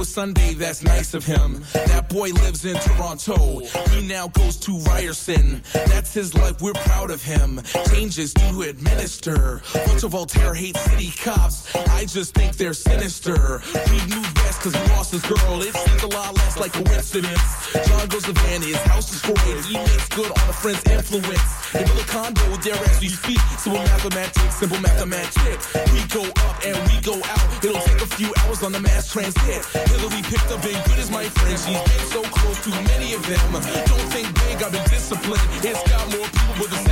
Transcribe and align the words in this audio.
a 0.00 0.04
Sunday, 0.04 0.54
that's 0.54 0.82
nice 0.82 1.14
of 1.14 1.24
him. 1.24 1.62
That 1.72 2.08
boy 2.08 2.30
lives 2.30 2.64
in 2.64 2.76
Toronto. 2.76 3.60
He 3.90 4.06
now 4.06 4.28
goes 4.28 4.56
to 4.58 4.78
Ryerson. 4.80 5.62
That's 5.72 6.12
his 6.12 6.34
life, 6.34 6.60
we're 6.60 6.72
proud 6.72 7.10
of 7.10 7.22
him. 7.22 7.60
Changes 7.90 8.34
to 8.34 8.62
administer. 8.62 9.62
Bunch 9.86 10.02
of 10.02 10.10
Voltaire 10.10 10.54
hate 10.54 10.76
city 10.76 11.10
cops. 11.22 11.74
I 11.74 12.04
just 12.04 12.34
think 12.34 12.56
they're 12.56 12.74
sinister. 12.74 13.62
We 13.90 14.14
moved 14.14 14.35
Cause 14.66 14.82
we 14.82 14.96
lost 14.96 15.12
this 15.12 15.22
girl, 15.22 15.62
it 15.62 15.72
seems 15.76 16.02
a 16.02 16.08
lot 16.08 16.34
less 16.34 16.58
like 16.58 16.72
coincidence. 16.72 17.38
John 17.86 18.08
goes 18.08 18.24
to 18.24 18.32
Van, 18.32 18.60
his 18.60 18.82
house 18.90 19.14
is 19.14 19.22
great. 19.22 19.62
He 19.62 19.78
makes 19.78 20.08
good 20.08 20.26
on 20.26 20.48
a 20.50 20.52
friend's 20.52 20.82
influence. 20.90 21.46
In 21.72 21.86
a 21.86 22.06
Condo, 22.10 22.42
there 22.66 22.74
as 22.74 23.00
we 23.00 23.10
speak. 23.10 23.38
Simple 23.62 23.78
mathematics, 23.78 24.56
simple 24.56 24.80
mathematics. 24.80 25.70
We 25.94 26.02
go 26.10 26.26
up 26.42 26.58
and 26.66 26.74
we 26.90 26.98
go 26.98 27.14
out. 27.14 27.46
It'll 27.62 27.78
take 27.78 28.02
a 28.02 28.10
few 28.18 28.34
hours 28.42 28.64
on 28.64 28.72
the 28.72 28.80
mass 28.80 29.12
transit. 29.12 29.62
Hillary 29.86 30.22
picked 30.26 30.50
up 30.50 30.60
big 30.62 30.74
good 30.90 30.98
as 30.98 31.12
my 31.12 31.22
friend. 31.38 31.54
She's 31.54 31.70
been 31.70 32.06
so 32.10 32.22
close 32.34 32.58
to 32.64 32.70
many 32.90 33.14
of 33.14 33.22
them. 33.22 33.52
Don't 33.86 34.08
think 34.10 34.34
big, 34.34 34.58
I've 34.66 34.72
been 34.72 34.82
disciplined. 34.90 35.46
It's 35.62 35.78
got 35.86 36.10
more 36.10 36.26
people 36.26 36.66
with 36.66 36.74
a 36.74 36.85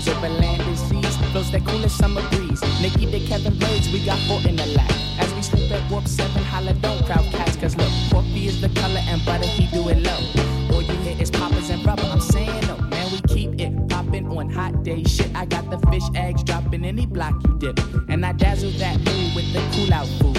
shows 0.00 0.16
of 0.16 0.24
outlandish 0.24 0.80
fees. 0.88 1.16
Flows 1.32 1.50
that 1.52 1.64
cool 1.64 1.84
as 1.84 1.92
summer 1.92 2.22
breeze. 2.30 2.60
Nikki 2.80 3.06
the 3.06 3.26
Kevin 3.26 3.58
birds, 3.58 3.92
we 3.92 4.04
got 4.04 4.18
four 4.26 4.40
in 4.48 4.56
the 4.56 4.66
lap. 4.66 4.90
As 5.18 5.32
we 5.34 5.42
slip 5.42 5.70
at 5.70 5.90
warp 5.90 6.06
seven, 6.06 6.42
holla, 6.44 6.74
don't 6.74 7.04
crowd 7.06 7.24
cats, 7.32 7.56
cause 7.56 7.76
look, 7.76 7.90
coffee 8.10 8.46
is 8.46 8.60
the 8.60 8.68
color 8.80 9.00
and 9.08 9.24
butter, 9.24 9.46
he 9.46 9.66
do 9.66 9.88
it 9.88 9.98
low. 9.98 10.74
All 10.74 10.82
you 10.82 10.94
hear 11.02 11.20
is 11.20 11.30
poppers 11.30 11.70
and 11.70 11.84
rubber, 11.84 12.02
I'm 12.02 12.20
saying 12.20 12.66
no, 12.66 12.76
man, 12.88 13.12
we 13.12 13.20
keep 13.28 13.60
it 13.60 13.88
poppin' 13.88 14.26
on 14.26 14.50
hot 14.50 14.82
day 14.82 15.04
shit. 15.04 15.30
I 15.34 15.44
got 15.44 15.70
the 15.70 15.78
fish 15.90 16.04
eggs 16.14 16.42
droppin' 16.42 16.84
any 16.84 17.06
block 17.06 17.34
you 17.44 17.58
dip. 17.58 17.78
And 18.08 18.24
I 18.24 18.32
dazzle 18.32 18.70
that 18.72 18.98
mood 18.98 19.34
with 19.34 19.52
the 19.52 19.62
cool 19.74 19.92
out 19.92 20.08
food. 20.20 20.38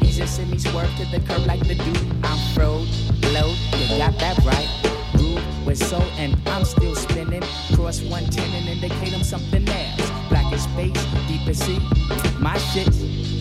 He 0.00 0.12
just 0.12 0.36
send 0.36 0.50
me 0.50 0.58
swerve 0.58 0.90
to 0.96 1.04
the 1.06 1.20
curb 1.26 1.46
like 1.46 1.66
the 1.66 1.74
dude. 1.74 2.24
I'm 2.24 2.38
froze, 2.54 3.10
low, 3.32 3.54
you 3.78 3.98
got 3.98 4.18
that 4.18 4.38
right. 4.44 4.81
We're 5.66 5.76
so 5.76 5.98
and 6.18 6.36
I'm 6.48 6.64
still 6.64 6.94
spinning. 6.94 7.42
Cross 7.74 8.02
110 8.02 8.44
and 8.54 8.68
indicate 8.68 9.12
them 9.12 9.22
something 9.22 9.66
else. 9.68 10.10
Black 10.28 10.52
as 10.52 10.64
space, 10.64 11.04
deep 11.28 11.46
as 11.46 11.58
sea. 11.58 11.78
My 12.40 12.58
shit 12.58 12.88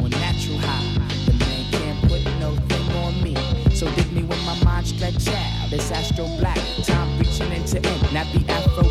on 0.02 0.10
natural 0.12 0.58
high. 0.60 0.84
The 1.26 1.34
man 1.34 1.72
can't 1.72 2.02
put 2.10 2.24
no 2.40 2.56
thing 2.68 2.96
on 3.04 3.24
me. 3.24 3.36
So 3.74 3.90
dig 3.96 4.12
me 4.14 4.24
with 4.24 4.44
my 4.46 4.62
mind 4.64 4.88
stretch 4.88 5.28
out. 5.30 5.70
This 5.70 5.92
astro 5.92 6.26
black, 6.38 6.60
time 6.84 7.18
reaching 7.18 7.52
into 7.52 7.78
end. 7.78 8.14
Not 8.14 8.28
the 8.34 8.46
afro 8.52 8.91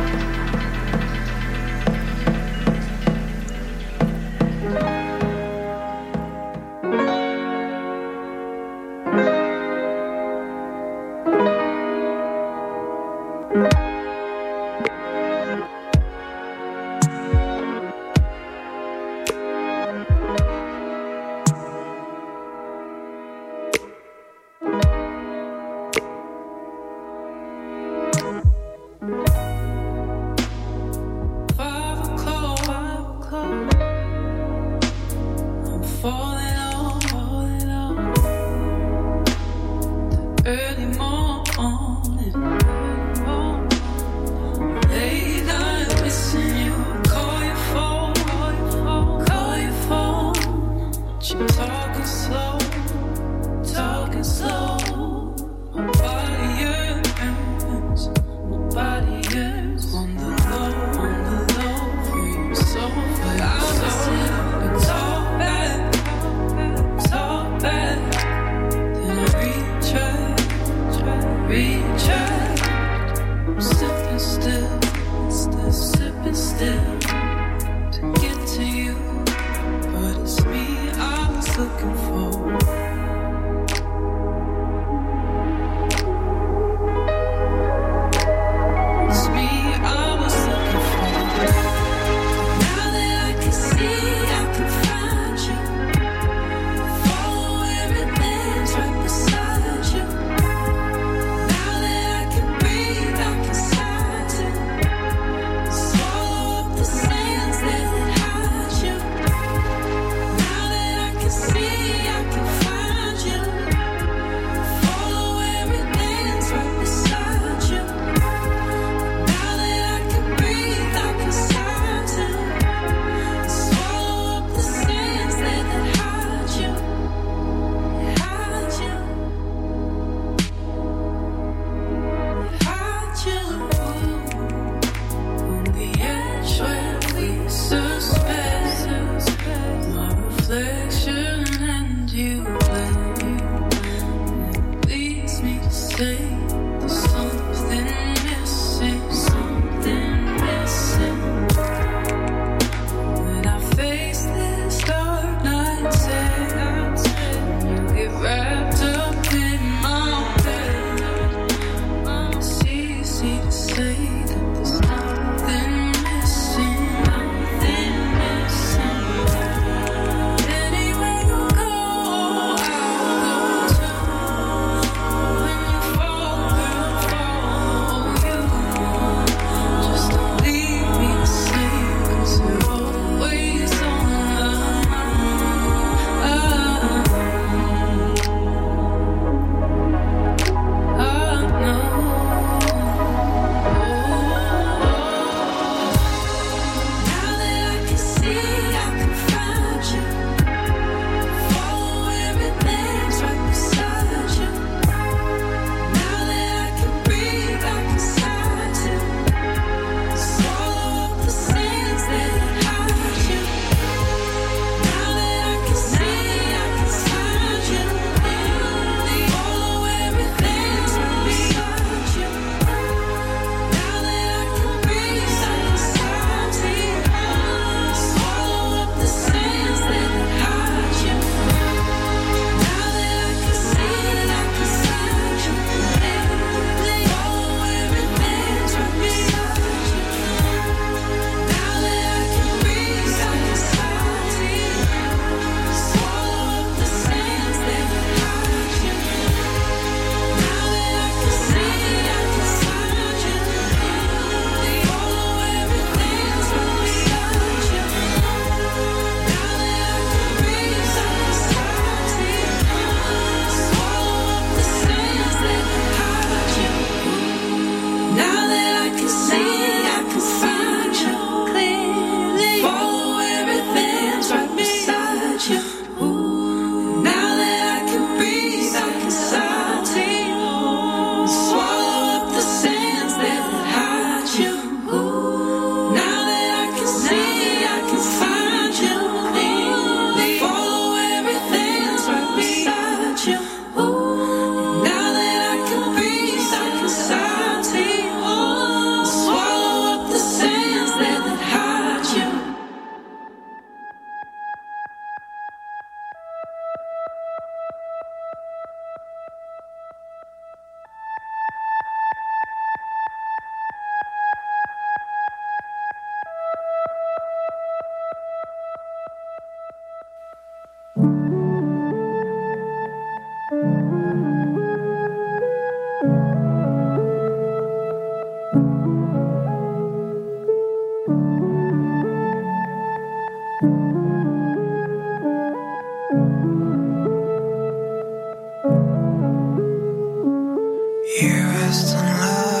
You 341.21 341.33
rest 341.49 341.95
in 341.95 342.17
laurel 342.19 342.60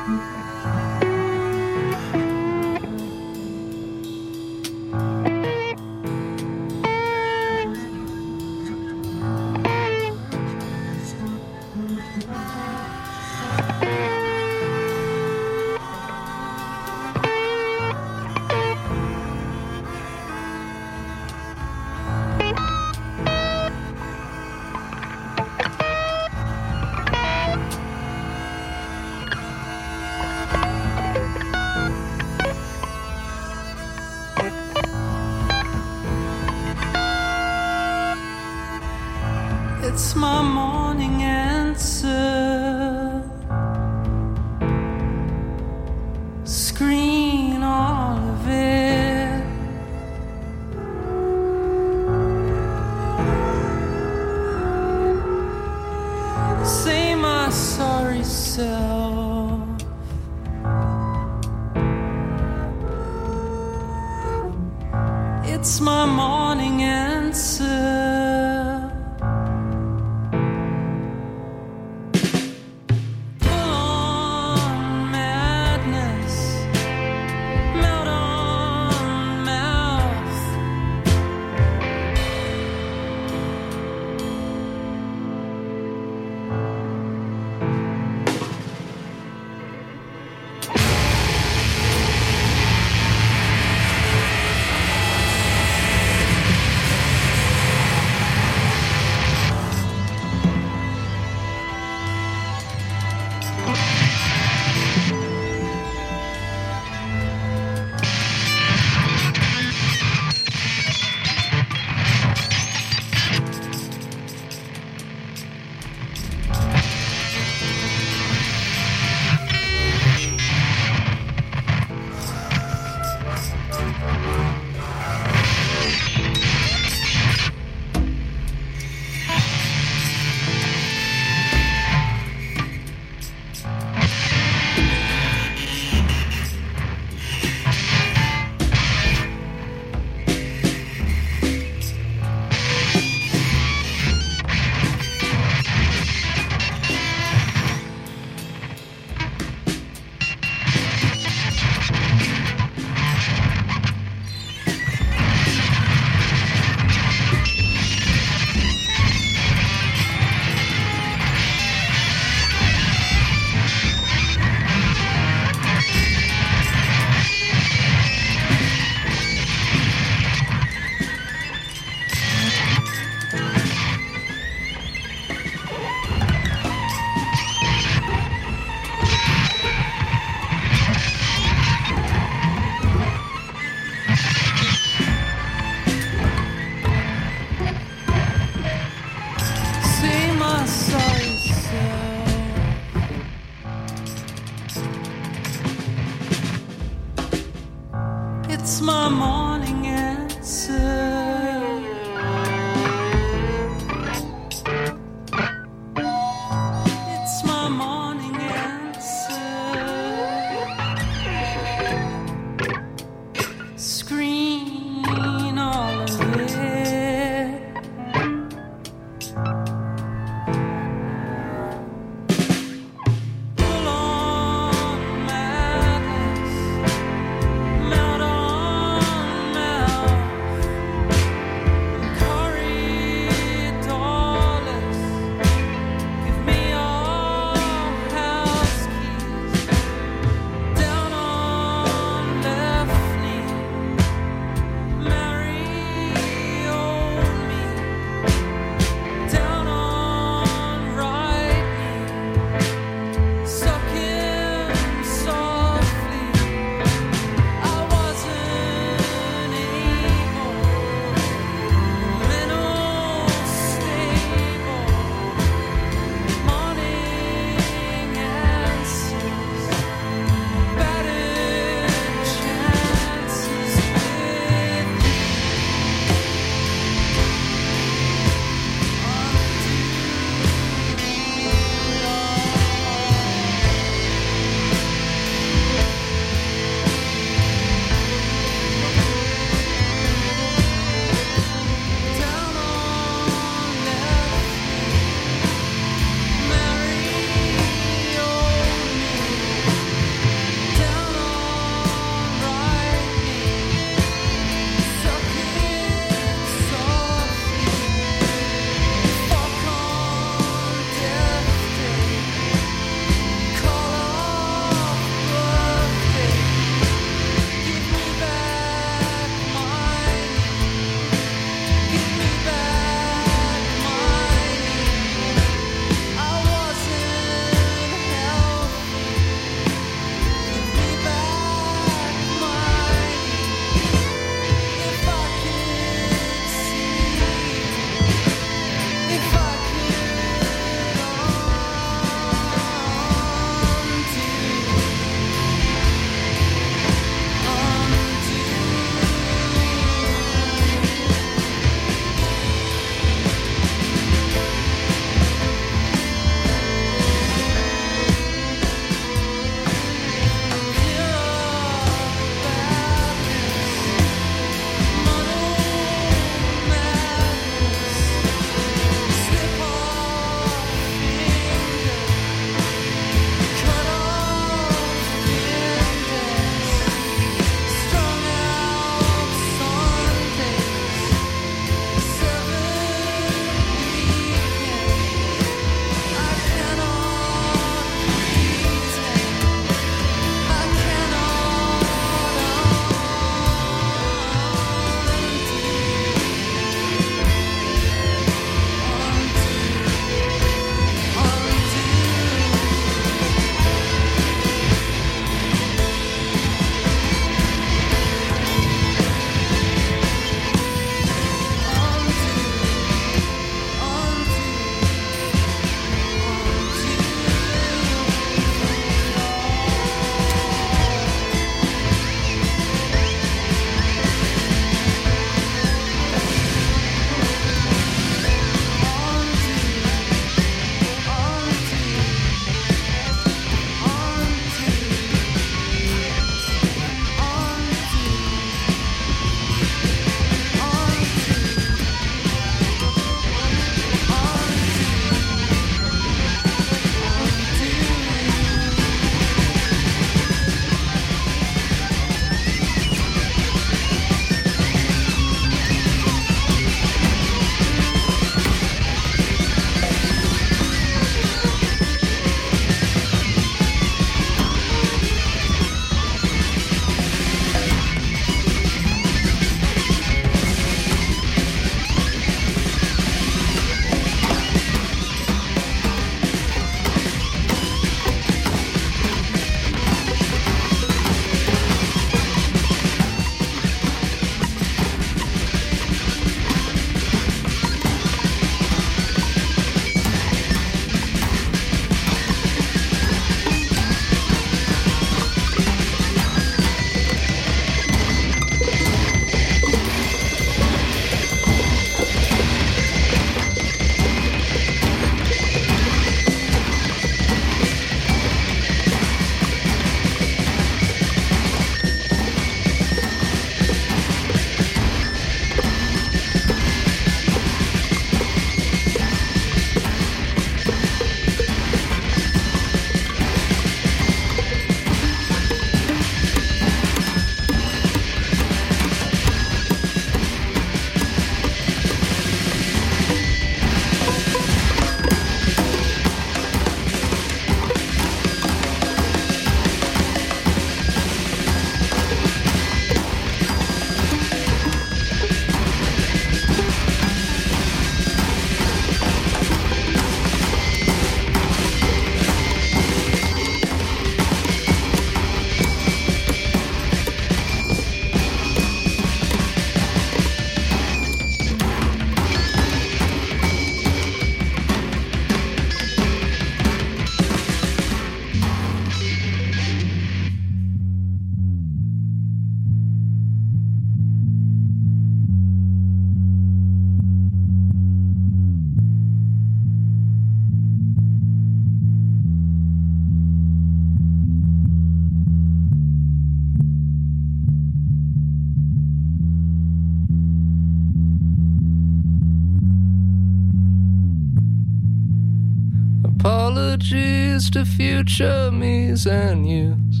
To 597.52 597.64
future 597.64 598.50
me's 598.50 599.06
and 599.06 599.48
you's. 599.48 600.00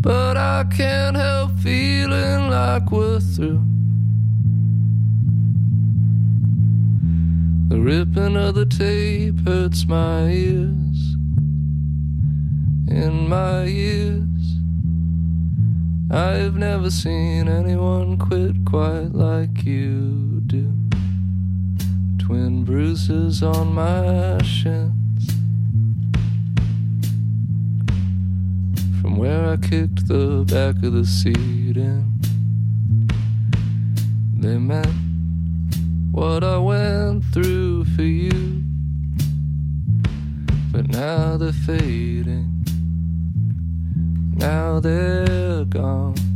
But 0.00 0.38
I 0.38 0.64
can't 0.74 1.16
help 1.16 1.58
feeling 1.58 2.48
like 2.48 2.90
we're 2.90 3.20
through. 3.20 3.62
The 7.68 7.78
ripping 7.78 8.36
of 8.38 8.54
the 8.54 8.64
tape 8.64 9.46
hurts 9.46 9.86
my 9.86 10.28
ears. 10.28 11.16
In 12.88 13.28
my 13.28 13.64
years, 13.64 14.60
I've 16.10 16.56
never 16.56 16.90
seen 16.90 17.48
anyone 17.48 18.16
quit 18.16 18.64
quite 18.64 19.12
like 19.12 19.64
you 19.64 20.27
bruises 22.78 23.42
on 23.42 23.74
my 23.74 24.40
shins. 24.44 25.32
From 29.00 29.16
where 29.16 29.48
I 29.50 29.56
kicked 29.56 30.06
the 30.06 30.44
back 30.46 30.76
of 30.84 30.92
the 30.92 31.04
seat 31.04 31.76
in. 31.76 32.20
They 34.36 34.58
meant 34.58 34.94
what 36.12 36.44
I 36.44 36.56
went 36.58 37.24
through 37.34 37.84
for 37.96 38.02
you. 38.02 38.62
But 40.70 40.86
now 40.86 41.36
they're 41.36 41.50
fading. 41.50 42.64
Now 44.36 44.78
they're 44.78 45.64
gone. 45.64 46.27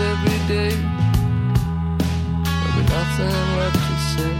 Every 0.00 0.38
day, 0.48 0.74
there'll 2.44 2.76
be 2.76 2.84
nothing 2.88 3.36
left 3.58 3.80
to 3.86 3.96
say. 4.12 4.34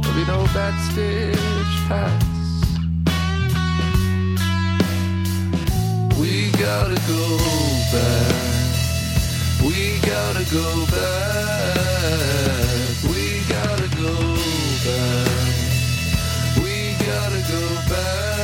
There'll 0.00 0.16
be 0.16 0.24
no 0.26 0.38
backstage 0.54 1.74
pass. 1.88 2.24
We 6.20 6.50
gotta 6.52 6.98
go 7.06 7.22
back. 7.92 8.34
We 9.64 9.98
gotta 10.00 10.44
go 10.52 10.86
back. 10.86 11.76
We 13.10 13.22
gotta 13.48 13.88
go 13.96 14.12
back. 14.86 15.54
We 16.62 16.72
gotta 17.04 17.40
go 17.52 17.62
back. 17.90 18.35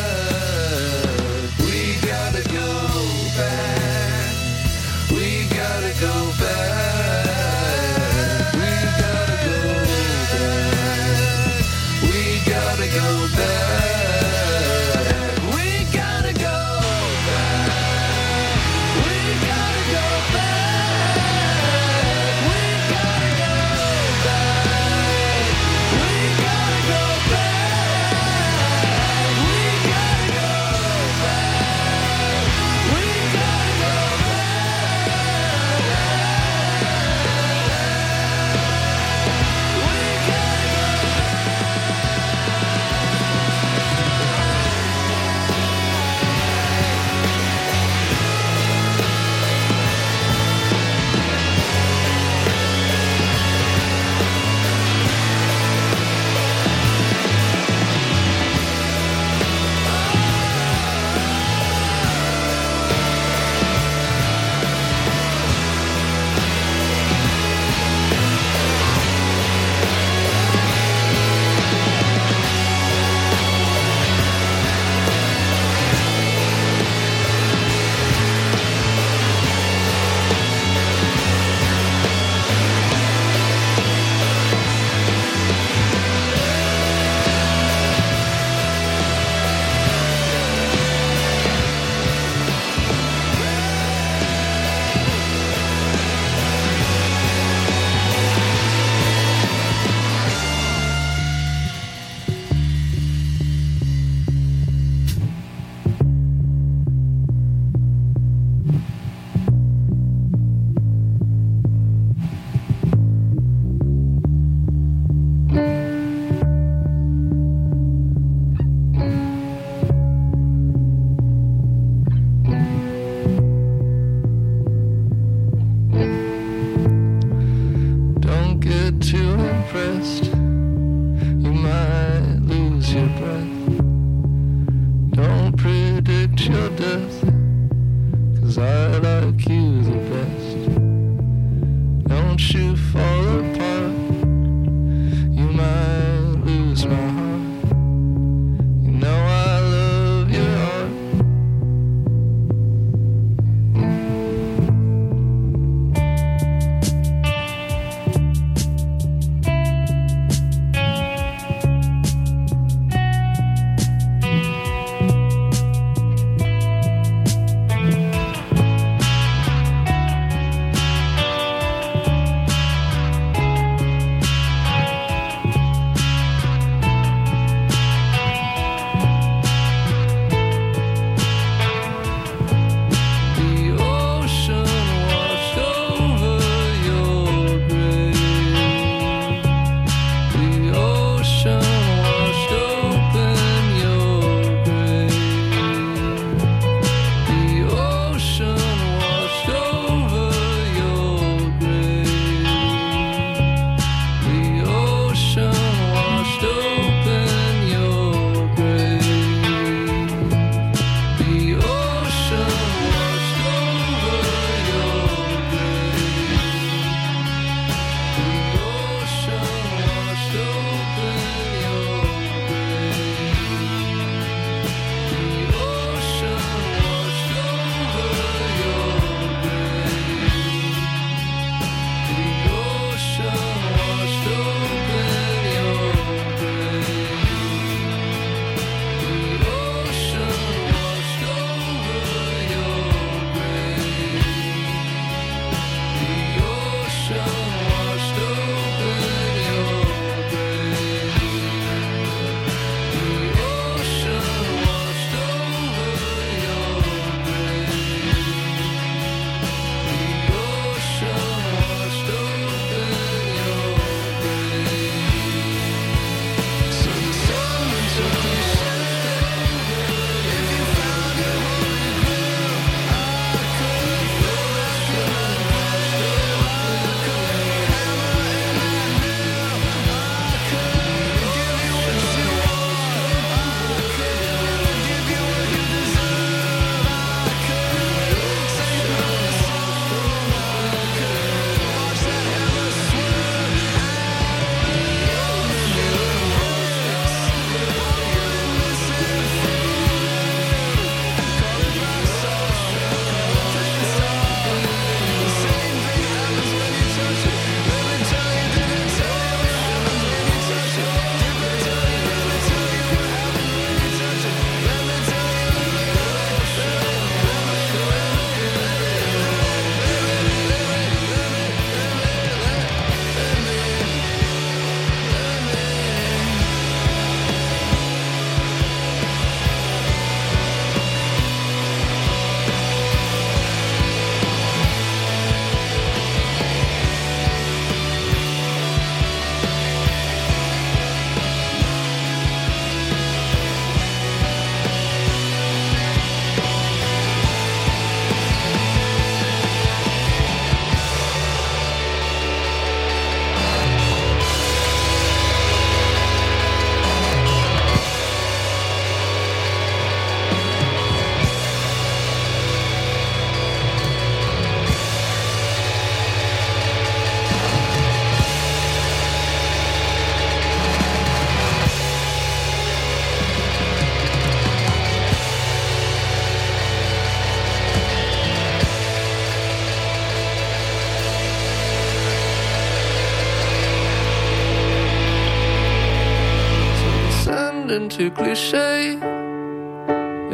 Into 388.02 388.14
cliche. 388.16 388.98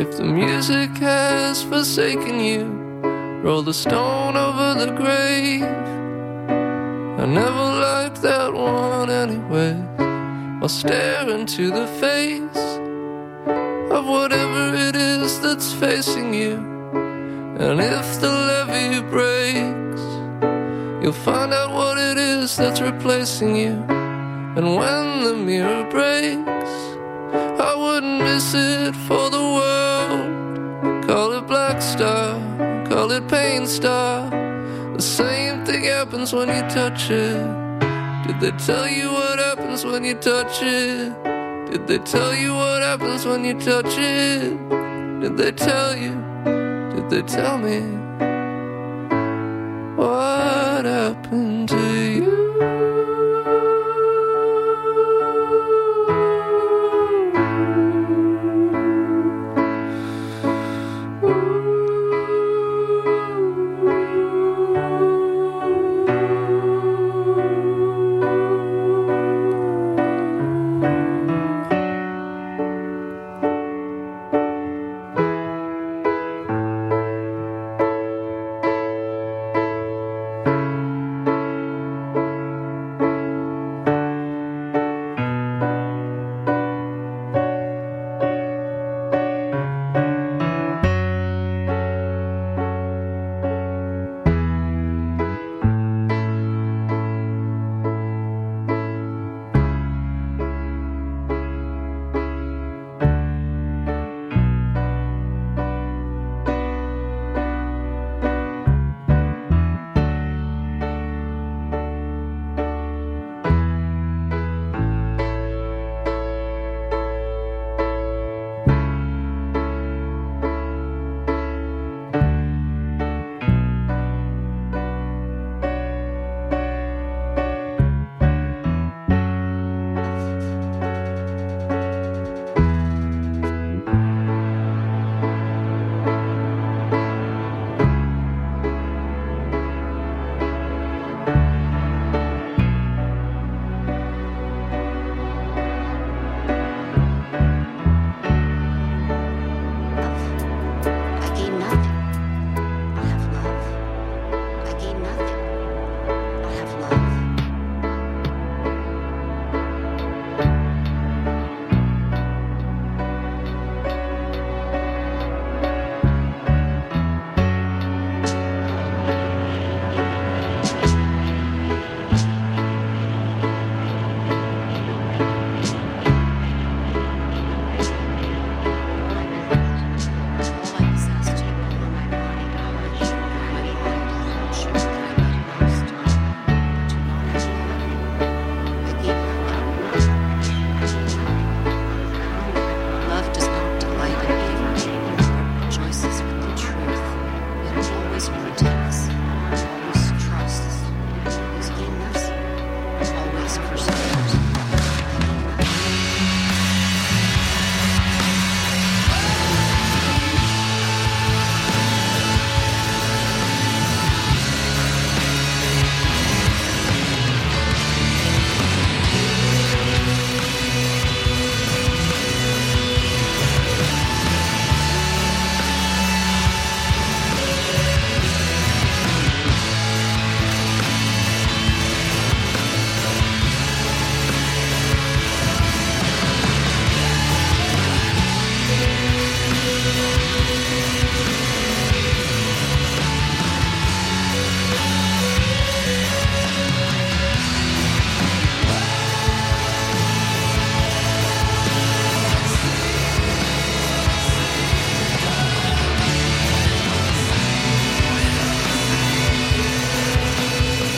If 0.01 0.17
the 0.17 0.25
music 0.25 0.91
has 0.99 1.63
forsaken 1.63 2.41
you, 2.41 2.65
roll 3.43 3.63
the 3.63 3.75
stone 3.75 4.37
over 4.37 4.75
the 4.75 4.93
grave. 4.93 5.63
I 7.23 7.27
never 7.27 7.67
liked 7.87 8.23
that 8.23 8.53
one 8.53 9.11
anyway. 9.11 9.77
I'll 10.63 10.69
stare 10.69 11.29
into 11.29 11.71
the 11.71 11.87
face 12.01 12.79
of 13.91 14.07
whatever 14.07 14.75
it 14.75 14.97
is 14.97 15.41
that's 15.41 15.73
facing 15.73 16.33
you. 16.33 16.55
And 17.59 17.81
if 17.81 18.21
the 18.21 18.29
levee 18.29 19.03
breaks, 19.11 20.03
you'll 21.03 21.25
find 21.25 21.53
out 21.53 21.73
what 21.75 21.99
it 21.99 22.17
is 22.17 22.57
that's 22.57 22.81
replacing 22.81 23.57
you. 23.57 23.98
Same 35.49 35.65
thing 35.65 35.85
happens 35.85 36.33
when 36.33 36.49
you 36.49 36.63
touch 36.69 37.11
it. 37.11 37.41
Did 38.27 38.41
they 38.41 38.53
tell 38.67 38.87
you 38.87 39.11
what 39.11 39.39
happens 39.39 39.85
when 39.85 40.05
you 40.05 40.15
touch 40.15 40.63
it? 40.63 41.13
Did 41.71 41.87
they 41.87 41.99
tell 41.99 42.35
you 42.35 42.53
what 42.55 42.83
happens 42.83 43.25
when 43.25 43.45
you 43.45 43.55
touch 43.59 43.95
it? 43.97 44.51
Did 45.23 45.37
they 45.39 45.53
tell 45.53 45.97
you? 45.97 46.15
Did 46.95 47.09
they 47.13 47.23
tell 47.23 47.57
me 47.57 47.81
what 49.97 50.85
happened? 50.85 51.48